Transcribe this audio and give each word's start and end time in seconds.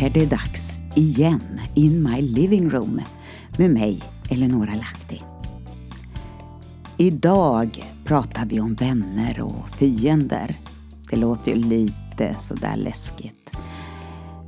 Är 0.00 0.10
det 0.10 0.30
dags 0.30 0.80
igen 0.94 1.60
in 1.74 2.02
my 2.02 2.20
living 2.20 2.70
room 2.70 3.00
med 3.58 3.70
mig, 3.70 4.02
Eleonora 4.30 4.74
Lahti. 4.74 5.20
Idag 6.96 7.84
pratar 8.04 8.46
vi 8.46 8.60
om 8.60 8.74
vänner 8.74 9.40
och 9.40 9.68
fiender. 9.68 10.58
Det 11.10 11.16
låter 11.16 11.52
ju 11.52 11.56
lite 11.56 12.36
sådär 12.40 12.76
läskigt. 12.76 13.56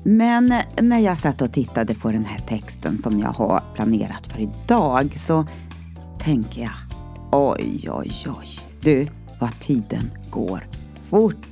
Men 0.03 0.55
när 0.81 0.99
jag 0.99 1.19
satt 1.19 1.43
och 1.43 1.53
tittade 1.53 1.95
på 1.95 2.13
den 2.13 2.25
här 2.25 2.39
texten 2.39 2.99
som 2.99 3.21
jag 3.21 3.33
har 3.33 3.63
planerat 3.75 4.27
för 4.33 4.41
idag 4.41 5.19
så 5.19 5.47
tänker 6.19 6.63
jag 6.63 6.77
oj, 7.33 7.89
oj, 7.91 8.27
oj. 8.27 8.59
Du, 8.81 9.07
vad 9.41 9.61
tiden 9.61 10.11
går 10.31 10.67
fort. 11.11 11.47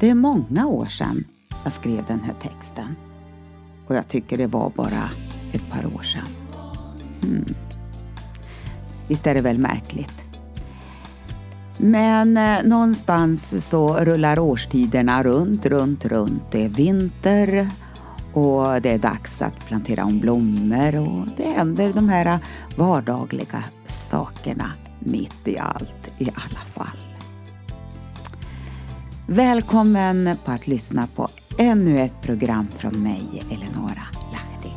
Det 0.00 0.10
är 0.10 0.14
många 0.14 0.66
år 0.66 0.86
sedan 0.86 1.24
jag 1.64 1.72
skrev 1.72 2.04
den 2.06 2.20
här 2.20 2.34
texten. 2.42 2.96
Och 3.86 3.94
jag 3.94 4.08
tycker 4.08 4.38
det 4.38 4.46
var 4.46 4.70
bara 4.70 5.10
ett 5.52 5.70
par 5.70 5.96
år 5.96 6.02
sedan. 6.02 6.28
Mm. 7.22 7.54
Visst 9.08 9.26
är 9.26 9.34
det 9.34 9.40
väl 9.40 9.58
märkligt? 9.58 10.24
Men 11.78 12.36
eh, 12.36 12.62
någonstans 12.64 13.68
så 13.68 13.96
rullar 13.96 14.38
årstiderna 14.38 15.22
runt, 15.22 15.66
runt, 15.66 16.04
runt. 16.04 16.42
Det 16.50 16.64
är 16.64 16.68
vinter 16.68 17.68
och 18.32 18.82
det 18.82 18.90
är 18.90 18.98
dags 18.98 19.42
att 19.42 19.66
plantera 19.66 20.04
om 20.04 20.20
blommor 20.20 20.96
och 20.96 21.26
det 21.36 21.48
händer 21.56 21.92
de 21.92 22.08
här 22.08 22.26
eh, 22.26 22.38
vardagliga 22.76 23.64
sakerna 23.86 24.72
mitt 24.98 25.48
i 25.48 25.58
allt 25.58 26.10
i 26.18 26.30
alla 26.34 26.60
fall. 26.74 27.13
Välkommen 29.26 30.36
på 30.44 30.50
att 30.50 30.66
lyssna 30.66 31.08
på 31.16 31.28
ännu 31.58 32.00
ett 32.00 32.22
program 32.22 32.66
från 32.78 33.02
mig, 33.02 33.42
Eleonora 33.50 34.06
Lahti. 34.32 34.70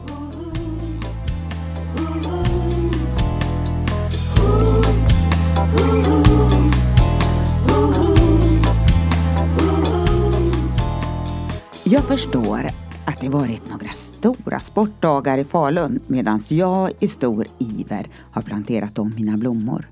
Jag 11.83 12.03
förstår 12.03 12.69
att 13.05 13.21
det 13.21 13.29
varit 13.29 13.69
några 13.69 13.89
stora 13.93 14.59
sportdagar 14.59 15.37
i 15.37 15.43
Falun 15.43 15.99
medan 16.07 16.41
jag 16.49 16.91
i 16.99 17.07
stor 17.07 17.47
iver 17.59 18.07
har 18.31 18.41
planterat 18.41 18.99
om 18.99 19.13
mina 19.15 19.37
blommor. 19.37 19.87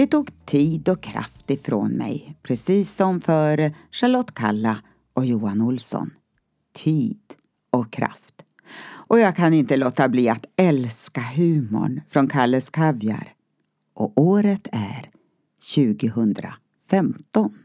Det 0.00 0.06
tog 0.06 0.46
tid 0.46 0.88
och 0.88 1.02
kraft 1.02 1.50
ifrån 1.50 1.90
mig, 1.90 2.36
precis 2.42 2.94
som 2.94 3.20
för 3.20 3.74
Charlotte 3.90 4.34
Kalla 4.34 4.78
och 5.14 5.26
Johan 5.26 5.60
Olsson. 5.60 6.10
Tid 6.72 7.20
och 7.70 7.92
kraft. 7.92 8.42
Och 8.82 9.20
jag 9.20 9.36
kan 9.36 9.54
inte 9.54 9.76
låta 9.76 10.08
bli 10.08 10.28
att 10.28 10.46
älska 10.56 11.20
humorn 11.20 12.00
från 12.08 12.28
Kalles 12.28 12.70
Kaviar. 12.70 13.32
Och 13.94 14.12
året 14.16 14.68
är 14.72 15.10
2015. 15.74 17.58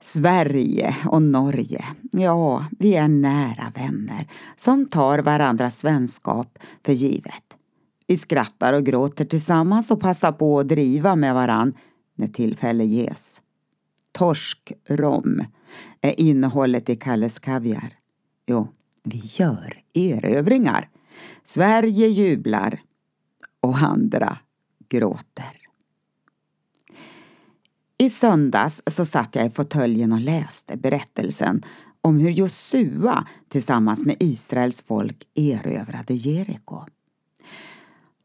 Sverige 0.00 0.96
och 1.06 1.22
Norge, 1.22 1.84
ja, 2.12 2.64
vi 2.78 2.94
är 2.94 3.08
nära 3.08 3.72
vänner 3.74 4.28
som 4.56 4.86
tar 4.86 5.18
varandras 5.18 5.84
vänskap 5.84 6.58
för 6.84 6.92
givet. 6.92 7.57
Vi 8.08 8.16
skrattar 8.16 8.72
och 8.72 8.84
gråter 8.86 9.24
tillsammans 9.24 9.90
och 9.90 10.00
passar 10.00 10.32
på 10.32 10.60
att 10.60 10.68
driva 10.68 11.16
med 11.16 11.34
varann 11.34 11.74
när 12.14 12.26
tillfälle 12.26 12.84
ges. 12.84 13.40
Torskrom 14.12 15.44
är 16.00 16.20
innehållet 16.20 16.88
i 16.88 16.96
Kalles 16.96 17.38
Kaviar. 17.38 17.92
Jo, 18.46 18.68
vi 19.02 19.22
gör 19.24 19.82
erövringar. 19.94 20.88
Sverige 21.44 22.06
jublar 22.06 22.80
och 23.60 23.78
andra 23.78 24.38
gråter. 24.88 25.56
I 27.98 28.10
söndags 28.10 28.82
så 28.86 29.04
satt 29.04 29.34
jag 29.34 29.46
i 29.46 29.50
fåtöljen 29.50 30.12
och 30.12 30.20
läste 30.20 30.76
berättelsen 30.76 31.62
om 32.00 32.18
hur 32.18 32.30
Josua 32.30 33.26
tillsammans 33.48 34.04
med 34.04 34.16
Israels 34.20 34.82
folk 34.82 35.28
erövrade 35.34 36.14
Jeriko. 36.14 36.84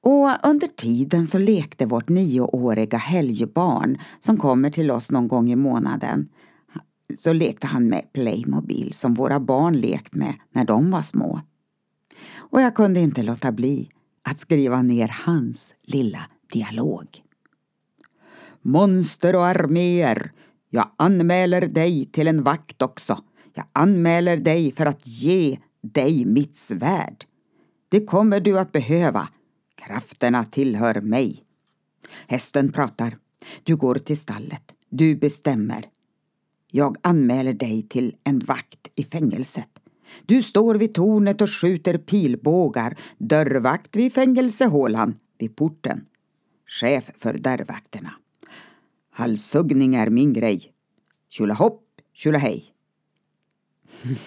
Och 0.04 0.48
under 0.48 0.68
tiden 0.68 1.28
så 1.28 1.38
lekte 1.38 1.86
vårt 1.86 2.10
nioåriga 2.10 2.98
helgbarn 2.98 3.98
som 4.20 4.38
kommer 4.38 4.70
till 4.70 4.92
oss 4.92 5.12
någon 5.12 5.28
gång 5.28 5.52
i 5.52 5.56
månaden. 5.56 6.30
Så 7.18 7.34
lekte 7.34 7.68
han 7.68 7.88
med 7.88 8.14
Playmobil 8.14 8.94
som 8.94 9.14
våra 9.14 9.40
barn 9.40 9.78
lekt 9.78 10.16
med 10.16 10.34
när 10.52 10.66
de 10.66 10.92
var 10.92 11.02
små. 11.02 11.42
Och 12.36 12.62
jag 12.62 12.76
kunde 12.76 13.00
inte 13.00 13.24
låta 13.24 13.52
bli 13.52 13.90
att 14.24 14.40
skriva 14.40 14.82
ner 14.82 15.16
hans 15.26 15.76
lilla 15.84 16.26
dialog. 16.54 17.08
Monster 18.62 19.36
och 19.36 19.46
arméer, 19.46 20.32
jag 20.70 20.90
anmäler 20.98 21.68
dig 21.68 22.06
till 22.06 22.28
en 22.28 22.44
vakt 22.44 22.82
också. 22.82 23.24
Jag 23.54 23.66
anmäler 23.74 24.38
dig 24.38 24.72
för 24.72 24.86
att 24.86 25.08
ge 25.08 25.60
dig 25.82 26.26
mitt 26.26 26.58
svärd. 26.58 27.26
Det 27.90 28.06
kommer 28.06 28.40
du 28.40 28.60
att 28.60 28.72
behöva 28.72 29.28
Krafterna 29.88 30.46
tillhör 30.46 31.02
mig. 31.02 31.44
Hästen 32.28 32.72
pratar. 32.72 33.18
Du 33.64 33.76
går 33.76 33.96
till 33.96 34.20
stallet. 34.20 34.74
Du 34.90 35.16
bestämmer. 35.16 35.90
Jag 36.72 36.98
anmäler 37.02 37.54
dig 37.54 37.88
till 37.90 38.16
en 38.24 38.40
vakt 38.40 38.88
i 38.96 39.04
fängelset. 39.04 39.70
Du 40.26 40.44
står 40.44 40.76
vid 40.76 40.94
tornet 40.94 41.42
och 41.42 41.50
skjuter 41.50 41.98
pilbågar. 41.98 42.98
Dörrvakt 43.18 43.96
vid 43.96 44.14
fängelsehålan, 44.14 45.16
vid 45.38 45.56
porten. 45.56 46.06
Chef 46.68 47.12
för 47.18 47.38
dörrvakterna. 47.38 48.14
Halshuggning 49.12 49.96
är 49.96 50.10
min 50.10 50.34
grej. 50.34 50.74
Tjolahopp, 51.30 51.84
tjolahej. 52.14 52.66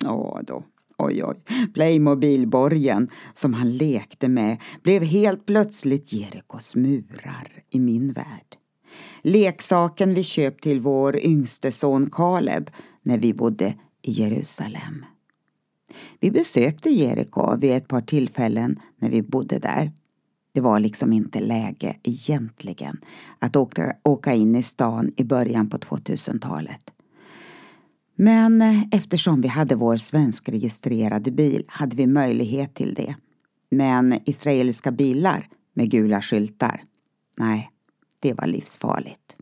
Ja 0.00 0.40
då. 0.46 0.64
Oj, 0.98 1.24
oj. 1.24 1.36
Playmobilborgen 1.74 3.10
som 3.34 3.54
han 3.54 3.76
lekte 3.76 4.28
med 4.28 4.56
blev 4.82 5.02
helt 5.02 5.46
plötsligt 5.46 6.12
Jerikos 6.12 6.76
murar 6.76 7.48
i 7.70 7.80
min 7.80 8.12
värld. 8.12 8.56
Leksaken 9.22 10.14
vi 10.14 10.24
köpt 10.24 10.62
till 10.62 10.80
vår 10.80 11.16
yngste 11.16 11.72
son 11.72 12.10
Kaleb 12.10 12.70
när 13.02 13.18
vi 13.18 13.34
bodde 13.34 13.74
i 14.02 14.10
Jerusalem. 14.10 15.04
Vi 16.20 16.30
besökte 16.30 16.90
Jeriko 16.90 17.56
vid 17.56 17.72
ett 17.72 17.88
par 17.88 18.00
tillfällen 18.00 18.80
när 18.96 19.10
vi 19.10 19.22
bodde 19.22 19.58
där. 19.58 19.92
Det 20.52 20.60
var 20.60 20.80
liksom 20.80 21.12
inte 21.12 21.40
läge 21.40 21.96
egentligen 22.02 23.00
att 23.38 23.56
åka, 23.56 23.96
åka 24.04 24.34
in 24.34 24.56
i 24.56 24.62
stan 24.62 25.12
i 25.16 25.24
början 25.24 25.70
på 25.70 25.76
2000-talet. 25.76 26.90
Men 28.20 28.62
eh, 28.62 28.82
eftersom 28.92 29.40
vi 29.40 29.48
hade 29.48 29.74
vår 29.74 29.96
svenskregistrerade 29.96 31.30
bil 31.30 31.64
hade 31.68 31.96
vi 31.96 32.06
möjlighet 32.06 32.74
till 32.74 32.94
det. 32.94 33.14
Men 33.70 34.20
israeliska 34.24 34.90
bilar 34.90 35.48
med 35.74 35.90
gula 35.90 36.22
skyltar, 36.22 36.84
nej, 37.36 37.70
det 38.20 38.32
var 38.32 38.46
livsfarligt. 38.46 39.36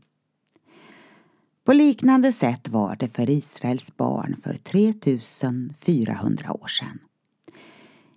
På 1.64 1.72
liknande 1.72 2.32
sätt 2.32 2.69
var 2.69 2.97
det 2.97 3.09
för 3.09 3.31
Israels 3.31 3.97
barn 3.97 4.37
för 4.43 4.56
3400 4.56 6.52
år 6.52 6.69
sedan. 6.69 6.99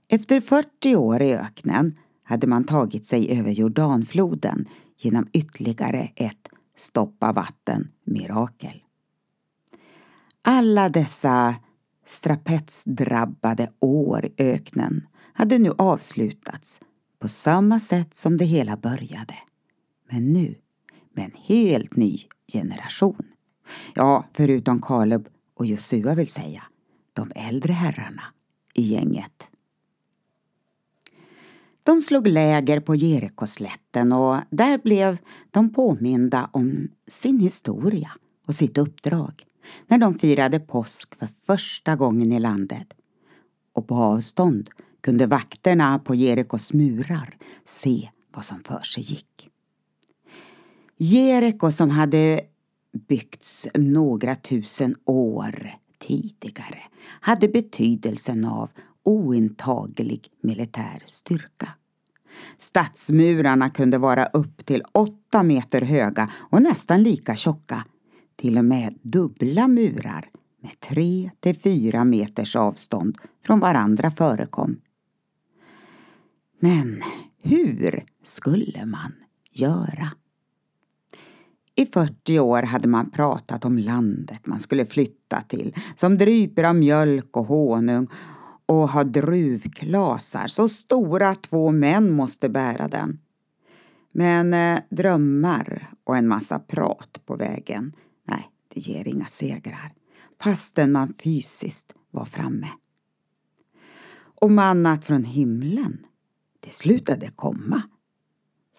Efter 0.07 0.41
40 0.41 0.95
år 0.95 1.21
i 1.21 1.33
öknen 1.33 1.97
hade 2.23 2.47
man 2.47 2.63
tagit 2.63 3.05
sig 3.05 3.39
över 3.39 3.51
Jordanfloden 3.51 4.65
genom 4.97 5.27
ytterligare 5.33 6.09
ett 6.15 6.49
stoppa 6.77 7.31
vatten-mirakel. 7.31 8.83
Alla 10.41 10.89
dessa 10.89 11.55
strapetsdrabbade 12.05 13.71
år 13.79 14.25
i 14.25 14.33
öknen 14.37 15.07
hade 15.33 15.57
nu 15.57 15.71
avslutats 15.77 16.81
på 17.19 17.27
samma 17.27 17.79
sätt 17.79 18.15
som 18.15 18.37
det 18.37 18.45
hela 18.45 18.77
började. 18.77 19.35
Men 20.11 20.33
nu 20.33 20.55
med 21.13 21.25
en 21.25 21.41
helt 21.45 21.95
ny 21.95 22.19
generation. 22.53 23.25
Ja, 23.93 24.25
förutom 24.33 24.81
Kaleb 24.81 25.27
och 25.55 25.65
Josua 25.65 26.15
vill 26.15 26.31
säga, 26.31 26.63
de 27.13 27.31
äldre 27.35 27.73
herrarna 27.73 28.23
i 28.73 28.81
gänget. 28.81 29.51
De 31.83 32.01
slog 32.01 32.27
läger 32.27 32.79
på 32.79 32.95
Jerikoslätten 32.95 34.11
och 34.13 34.37
där 34.49 34.77
blev 34.77 35.17
de 35.51 35.73
påminda 35.73 36.49
om 36.53 36.87
sin 37.07 37.39
historia 37.39 38.11
och 38.47 38.55
sitt 38.55 38.77
uppdrag 38.77 39.45
när 39.87 39.97
de 39.97 40.19
firade 40.19 40.59
påsk 40.59 41.15
för 41.15 41.29
första 41.45 41.95
gången 41.95 42.31
i 42.31 42.39
landet. 42.39 42.93
Och 43.73 43.87
på 43.87 43.95
avstånd 43.95 44.69
kunde 45.01 45.27
vakterna 45.27 45.99
på 45.99 46.15
Jerikos 46.15 46.73
murar 46.73 47.37
se 47.65 48.09
vad 48.35 48.45
som 48.45 48.63
för 48.63 48.81
sig 48.81 49.03
gick. 49.03 49.49
Jeriko 50.97 51.71
som 51.71 51.89
hade 51.89 52.41
byggts 53.07 53.67
några 53.73 54.35
tusen 54.35 54.95
år 55.05 55.75
tidigare 55.99 56.79
hade 57.21 57.47
betydelsen 57.47 58.45
av 58.45 58.69
ointaglig 59.03 60.27
militär 60.41 61.03
styrka. 61.07 61.69
Stadsmurarna 62.57 63.69
kunde 63.69 63.97
vara 63.97 64.25
upp 64.25 64.65
till 64.65 64.83
åtta 64.91 65.43
meter 65.43 65.81
höga 65.81 66.31
och 66.35 66.61
nästan 66.61 67.03
lika 67.03 67.35
tjocka. 67.35 67.85
Till 68.39 68.57
och 68.57 68.65
med 68.65 68.99
dubbla 69.01 69.67
murar 69.67 70.29
med 70.61 70.79
tre 70.79 71.31
till 71.39 71.59
fyra 71.59 72.03
meters 72.03 72.55
avstånd 72.55 73.17
från 73.45 73.59
varandra 73.59 74.11
förekom. 74.11 74.77
Men 76.59 77.03
hur 77.43 78.05
skulle 78.23 78.85
man 78.85 79.13
göra? 79.51 80.11
I 81.75 81.85
40 81.85 82.39
år 82.39 82.61
hade 82.61 82.87
man 82.87 83.11
pratat 83.11 83.65
om 83.65 83.77
landet 83.77 84.47
man 84.47 84.59
skulle 84.59 84.85
flytta 84.85 85.41
till 85.41 85.75
som 85.95 86.17
dryper 86.17 86.63
av 86.63 86.75
mjölk 86.75 87.37
och 87.37 87.45
honung 87.45 88.07
och 88.65 88.89
har 88.89 89.03
druvklasar 89.03 90.47
så 90.47 90.69
stora 90.69 91.29
att 91.29 91.43
två 91.43 91.71
män 91.71 92.11
måste 92.11 92.49
bära 92.49 92.87
den. 92.87 93.19
Men 94.11 94.53
eh, 94.53 94.79
drömmar 94.89 95.89
och 96.03 96.17
en 96.17 96.27
massa 96.27 96.59
prat 96.59 97.21
på 97.25 97.35
vägen, 97.35 97.93
nej, 98.29 98.49
det 98.67 98.79
ger 98.79 99.07
inga 99.07 99.25
segrar 99.25 99.93
fastän 100.41 100.91
man 100.91 101.13
fysiskt 101.23 101.93
var 102.11 102.25
framme. 102.25 102.69
Och 104.41 104.51
mannat 104.51 105.05
från 105.05 105.23
himlen, 105.23 106.05
det 106.59 106.73
slutade 106.73 107.27
komma. 107.35 107.81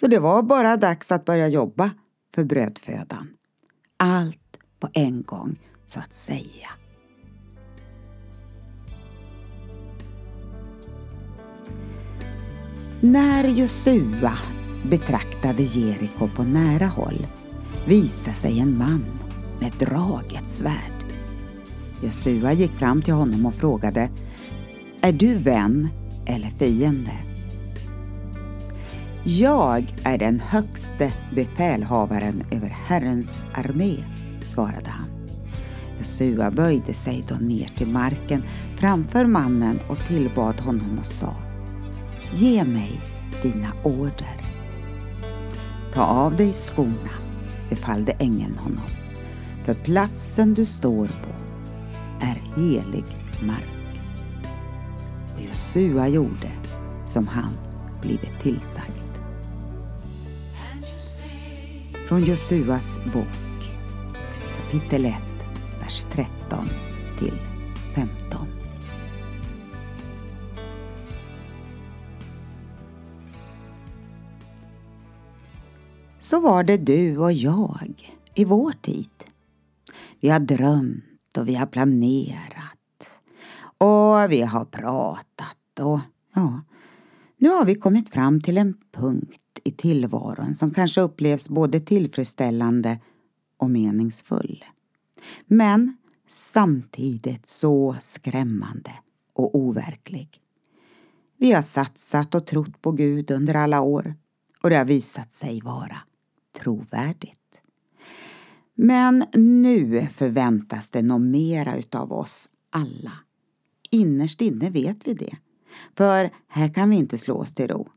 Så 0.00 0.06
det 0.06 0.18
var 0.18 0.42
bara 0.42 0.76
dags 0.76 1.12
att 1.12 1.24
börja 1.24 1.48
jobba 1.48 1.90
för 2.34 2.44
brödfödan. 2.44 3.28
Allt 3.96 4.58
på 4.78 4.88
en 4.92 5.22
gång, 5.22 5.60
så 5.86 6.00
att 6.00 6.14
säga. 6.14 6.70
När 13.00 13.48
Josua 13.48 14.38
betraktade 14.90 15.62
Jeriko 15.62 16.28
på 16.36 16.42
nära 16.42 16.86
håll 16.86 17.26
visade 17.86 18.36
sig 18.36 18.60
en 18.60 18.78
man 18.78 19.19
med 19.60 19.72
draget 19.78 20.48
svärd. 20.48 21.04
Jesua 22.02 22.52
gick 22.52 22.72
fram 22.72 23.02
till 23.02 23.14
honom 23.14 23.46
och 23.46 23.54
frågade 23.54 24.10
Är 25.02 25.12
du 25.12 25.34
vän 25.34 25.88
eller 26.26 26.48
fiende? 26.48 27.12
Jag 29.24 29.94
är 30.04 30.18
den 30.18 30.40
högste 30.40 31.12
befälhavaren 31.34 32.44
över 32.50 32.68
Herrens 32.68 33.46
armé, 33.54 33.96
svarade 34.44 34.90
han. 34.90 35.08
Jesua 35.98 36.50
böjde 36.50 36.94
sig 36.94 37.24
då 37.28 37.34
ner 37.34 37.68
till 37.76 37.86
marken 37.86 38.42
framför 38.76 39.26
mannen 39.26 39.78
och 39.88 39.98
tillbad 39.98 40.60
honom 40.60 40.98
och 40.98 41.06
sa 41.06 41.34
Ge 42.34 42.64
mig 42.64 43.00
dina 43.42 43.72
order. 43.84 44.42
Ta 45.92 46.02
av 46.02 46.36
dig 46.36 46.52
skorna, 46.52 47.10
befallde 47.68 48.12
ängeln 48.12 48.58
honom, 48.58 48.86
för 49.64 49.74
platsen 49.74 50.54
du 50.54 50.64
står 50.64 51.06
på 51.06 51.34
är 52.20 52.42
helig 52.56 53.04
mark. 53.42 54.00
Och 55.34 55.40
Josua 55.48 56.08
gjorde 56.08 56.50
som 57.06 57.26
han 57.26 57.52
blivit 58.02 58.40
tillsagd. 58.40 58.92
Från 62.08 62.24
Josuas 62.24 62.98
bok, 63.12 63.26
kapitel 64.56 65.06
1, 65.06 65.14
vers 65.80 66.04
13 66.12 66.68
till 67.18 67.34
15. 67.94 68.46
Så 76.20 76.40
var 76.40 76.62
det 76.62 76.76
du 76.76 77.18
och 77.18 77.32
jag 77.32 78.16
i 78.34 78.44
vår 78.44 78.72
tid. 78.72 79.19
Vi 80.20 80.28
har 80.28 80.40
drömt 80.40 81.36
och 81.38 81.48
vi 81.48 81.54
har 81.54 81.66
planerat 81.66 83.20
och 83.78 84.32
vi 84.32 84.42
har 84.42 84.64
pratat 84.64 85.80
och 85.80 86.00
ja, 86.34 86.60
nu 87.36 87.48
har 87.48 87.64
vi 87.64 87.74
kommit 87.74 88.08
fram 88.08 88.40
till 88.40 88.58
en 88.58 88.74
punkt 88.92 89.60
i 89.64 89.70
tillvaron 89.72 90.54
som 90.54 90.74
kanske 90.74 91.00
upplevs 91.00 91.48
både 91.48 91.80
tillfredsställande 91.80 92.98
och 93.56 93.70
meningsfull. 93.70 94.64
Men 95.46 95.96
samtidigt 96.28 97.46
så 97.46 97.96
skrämmande 98.00 98.92
och 99.34 99.54
overklig. 99.54 100.40
Vi 101.36 101.52
har 101.52 101.62
satsat 101.62 102.34
och 102.34 102.46
trott 102.46 102.82
på 102.82 102.92
Gud 102.92 103.30
under 103.30 103.54
alla 103.54 103.80
år 103.80 104.14
och 104.62 104.70
det 104.70 104.76
har 104.76 104.84
visat 104.84 105.32
sig 105.32 105.60
vara 105.60 105.98
trovärdigt. 106.58 107.39
Men 108.82 109.24
nu 109.32 110.06
förväntas 110.06 110.90
det 110.90 111.02
nog 111.02 111.20
mera 111.20 111.76
utav 111.76 112.12
oss 112.12 112.50
alla. 112.70 113.12
Innerst 113.90 114.40
inne 114.40 114.70
vet 114.70 115.08
vi 115.08 115.14
det. 115.14 115.36
För 115.96 116.30
här 116.48 116.74
kan 116.74 116.90
vi 116.90 116.96
inte 116.96 117.18
slå 117.18 117.34
oss 117.34 117.54
till 117.54 117.68
ro. 117.68 117.88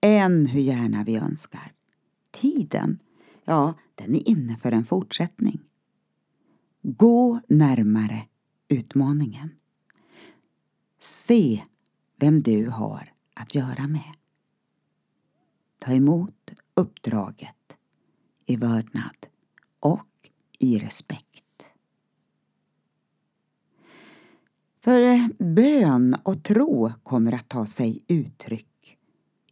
Än 0.00 0.46
hur 0.46 0.60
gärna 0.60 1.04
vi 1.04 1.16
önskar. 1.16 1.72
Tiden, 2.30 2.98
ja, 3.44 3.74
den 3.94 4.14
är 4.14 4.28
inne 4.28 4.56
för 4.56 4.72
en 4.72 4.84
fortsättning. 4.84 5.60
Gå 6.82 7.40
närmare 7.48 8.22
utmaningen. 8.68 9.50
Se 11.00 11.62
vem 12.16 12.42
du 12.42 12.68
har 12.68 13.12
att 13.34 13.54
göra 13.54 13.86
med. 13.88 14.14
Ta 15.78 15.92
emot 15.92 16.52
uppdraget 16.74 17.76
i 18.46 18.56
vördnad 18.56 19.26
och 19.80 20.09
i 20.60 20.78
respekt. 20.78 21.72
För 24.80 25.02
eh, 25.02 25.26
bön 25.38 26.16
och 26.22 26.44
tro 26.44 26.92
kommer 27.02 27.32
att 27.32 27.48
ta 27.48 27.66
sig 27.66 28.04
uttryck 28.08 28.98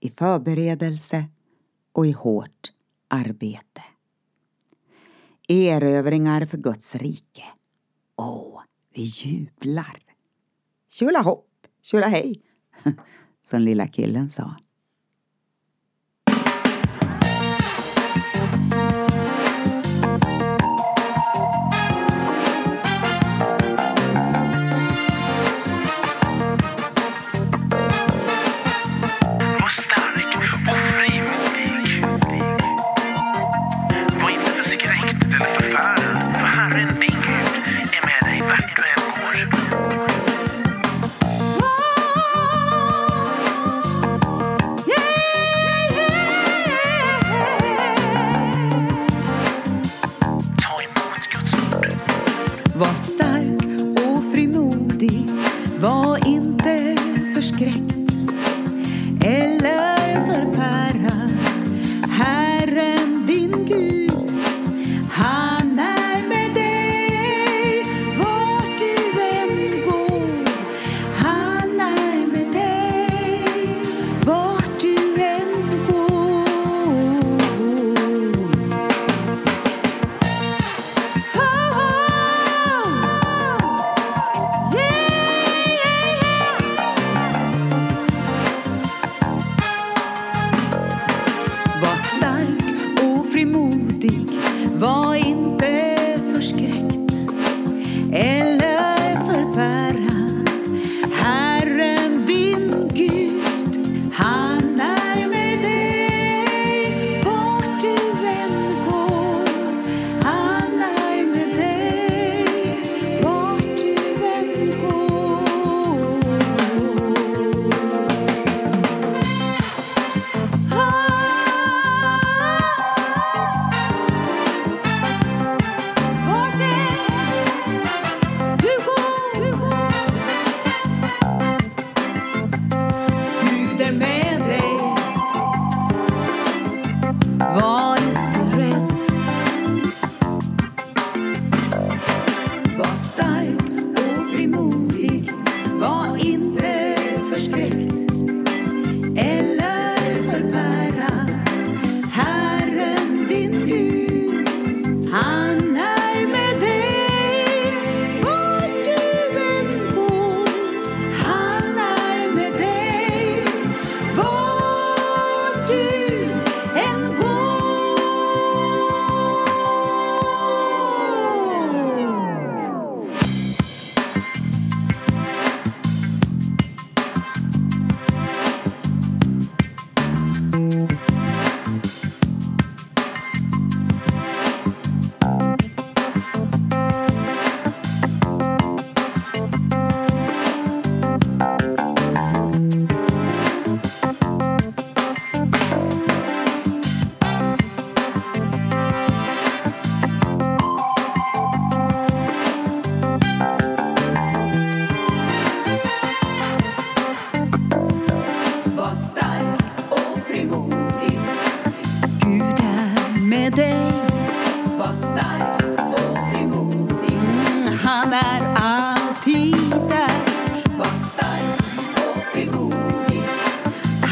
i 0.01 0.11
förberedelse 0.11 1.25
och 1.93 2.07
i 2.07 2.13
hårt 2.13 2.73
arbete. 3.09 3.83
Erövringar 5.49 6.47
för 6.47 6.59
Guds 6.59 6.95
rike. 6.95 7.45
Åh, 8.17 8.63
vi 8.95 9.03
jublar! 9.03 10.03
Tjolahopp, 10.91 11.49
tjolahej, 11.83 12.43
som 13.43 13.63
lilla 13.63 13.89
killen 13.89 14.31
sa. 14.31 14.55
var 52.81 52.95
stark 52.95 53.58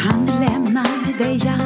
Han 0.06 0.26
lämnar 0.26 1.18
dig 1.18 1.36
jag 1.44 1.65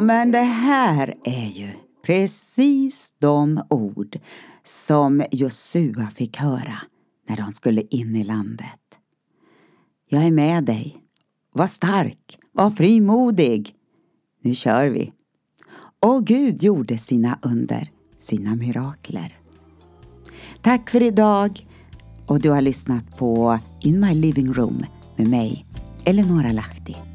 Ja, 0.00 0.04
men 0.04 0.30
det 0.30 0.38
här 0.38 1.14
är 1.24 1.46
ju 1.46 1.68
precis 2.06 3.14
de 3.18 3.62
ord 3.70 4.18
som 4.64 5.22
Josua 5.30 6.10
fick 6.14 6.36
höra 6.36 6.78
när 7.28 7.36
de 7.36 7.52
skulle 7.52 7.82
in 7.90 8.16
i 8.16 8.24
landet. 8.24 8.98
Jag 10.08 10.24
är 10.24 10.30
med 10.30 10.64
dig. 10.64 10.96
Var 11.52 11.66
stark, 11.66 12.38
var 12.52 12.70
frimodig. 12.70 13.74
Nu 14.42 14.54
kör 14.54 14.88
vi. 14.88 15.12
Och 16.00 16.26
Gud 16.26 16.62
gjorde 16.62 16.98
sina 16.98 17.38
under, 17.42 17.90
sina 18.18 18.54
mirakler. 18.54 19.38
Tack 20.62 20.90
för 20.90 21.02
idag 21.02 21.66
och 22.26 22.40
du 22.40 22.50
har 22.50 22.60
lyssnat 22.60 23.16
på 23.18 23.58
In 23.80 24.00
My 24.00 24.14
Living 24.14 24.52
Room 24.52 24.84
med 25.16 25.28
mig, 25.28 25.66
Eleonora 26.04 26.52
Lahti. 26.52 27.09